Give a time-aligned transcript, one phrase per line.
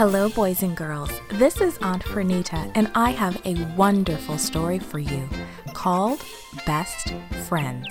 [0.00, 1.10] Hello, boys and girls.
[1.32, 5.28] This is Aunt Fernita, and I have a wonderful story for you
[5.74, 6.24] called
[6.64, 7.12] Best
[7.46, 7.86] Friends.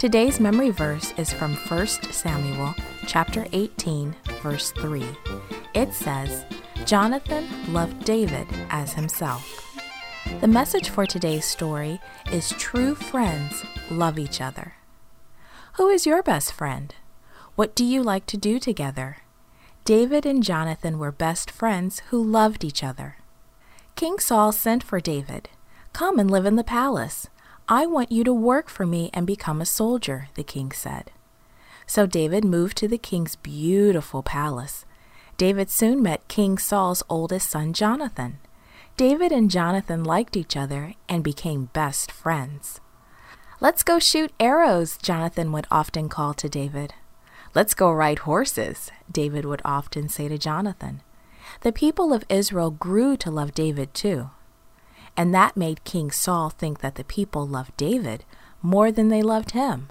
[0.00, 2.74] Today's memory verse is from 1 Samuel
[3.06, 5.06] chapter 18, verse 3.
[5.74, 6.44] It says,
[6.86, 9.78] Jonathan loved David as himself.
[10.40, 12.00] The message for today's story
[12.32, 14.74] is true friends love each other.
[15.74, 16.92] Who is your best friend?
[17.54, 19.18] What do you like to do together?
[19.84, 23.16] David and Jonathan were best friends who loved each other.
[23.96, 25.48] King Saul sent for David.
[25.92, 27.26] Come and live in the palace.
[27.68, 31.10] I want you to work for me and become a soldier, the king said.
[31.84, 34.84] So David moved to the king's beautiful palace.
[35.36, 38.38] David soon met King Saul's oldest son, Jonathan.
[38.96, 42.80] David and Jonathan liked each other and became best friends.
[43.60, 46.94] Let's go shoot arrows, Jonathan would often call to David.
[47.54, 51.02] Let's go ride horses, David would often say to Jonathan.
[51.60, 54.30] The people of Israel grew to love David too.
[55.16, 58.24] And that made King Saul think that the people loved David
[58.62, 59.88] more than they loved him.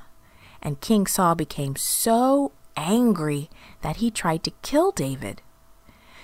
[0.62, 3.50] And King Saul became so angry
[3.82, 5.42] that he tried to kill David.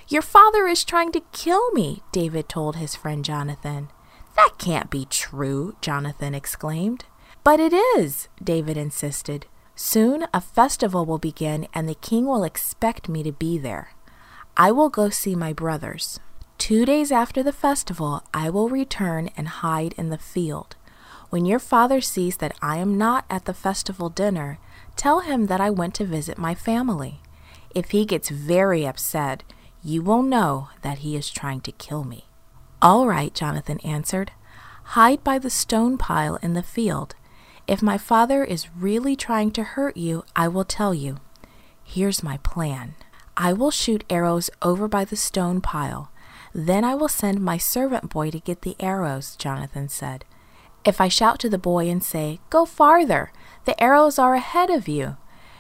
[0.08, 3.90] Your father is trying to kill me, David told his friend Jonathan.
[4.36, 7.06] That can't be true, Jonathan exclaimed.
[7.44, 9.46] But it is, David insisted.
[9.80, 13.94] Soon a festival will begin, and the king will expect me to be there.
[14.58, 16.20] I will go see my brothers.
[16.58, 20.76] Two days after the festival, I will return and hide in the field.
[21.30, 24.58] When your father sees that I am not at the festival dinner,
[24.96, 27.22] tell him that I went to visit my family.
[27.76, 29.44] If he gets very upset,
[29.84, 32.26] you will know that he is trying to kill me.
[32.82, 34.32] All right, Jonathan answered.
[34.98, 37.14] Hide by the stone pile in the field.
[37.68, 41.18] If my father is really trying to hurt you, I will tell you.
[41.84, 42.96] Here's my plan.
[43.36, 46.10] I will shoot arrows over by the stone pile.
[46.54, 50.24] Then I will send my servant boy to get the arrows, Jonathan said.
[50.86, 53.34] If I shout to the boy and say, Go farther,
[53.66, 55.18] the arrows are ahead of you,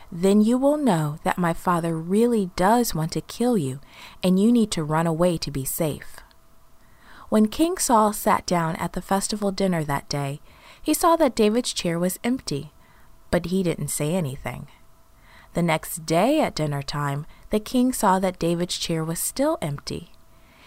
[0.09, 3.81] then you will know that my father really does want to kill you,
[4.23, 6.17] and you need to run away to be safe.
[7.28, 10.40] When King Saul sat down at the festival dinner that day,
[10.88, 12.72] he saw that David's chair was empty,
[13.30, 14.70] but he didn't say anything.
[15.53, 20.14] The next day at dinner time, the king saw that David's chair was still empty.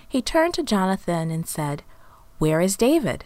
[0.07, 1.85] He turned to Jonathan and said,
[2.37, 3.25] Where is David?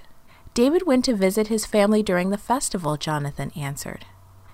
[0.55, 4.07] David went to visit his family during the festival, Jonathan answered.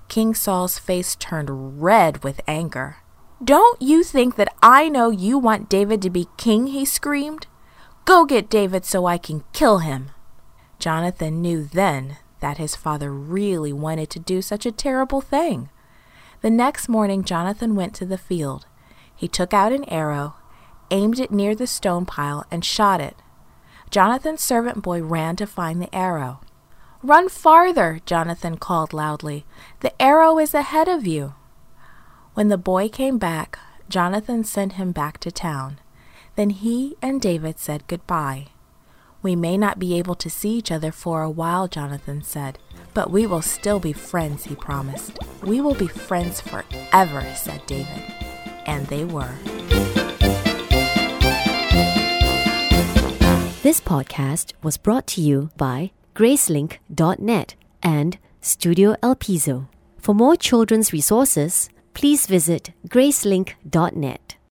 [0.08, 2.96] King Saul's face turned red with anger.
[3.44, 6.68] Don't you think that I know you want David to be king?
[6.68, 7.48] he screamed.
[8.06, 10.12] Go get David so I can kill him.
[10.78, 15.70] Jonathan knew then that his father really wanted to do such a terrible thing.
[16.42, 18.66] The next morning, Jonathan went to the field.
[19.14, 20.34] He took out an arrow,
[20.90, 23.16] aimed it near the stone pile, and shot it.
[23.90, 26.40] Jonathan's servant boy ran to find the arrow.
[27.02, 29.44] Run farther, Jonathan called loudly.
[29.80, 31.34] The arrow is ahead of you.
[32.34, 33.58] When the boy came back,
[33.88, 35.80] Jonathan sent him back to town.
[36.36, 38.48] Then he and David said goodbye.
[39.22, 42.58] We may not be able to see each other for a while, Jonathan said,
[42.94, 45.18] but we will still be friends, he promised.
[45.42, 48.02] We will be friends forever, said David.
[48.66, 49.34] And they were.
[53.62, 59.68] This podcast was brought to you by Gracelink.net and Studio El Piso.
[59.98, 64.36] For more children's resources, please visit Gracelink.net.